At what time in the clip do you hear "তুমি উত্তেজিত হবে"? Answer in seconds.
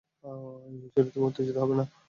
1.13-1.73